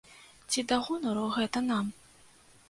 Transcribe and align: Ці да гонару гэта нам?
Ці 0.53 0.63
да 0.71 0.79
гонару 0.87 1.27
гэта 1.37 1.63
нам? 1.69 1.93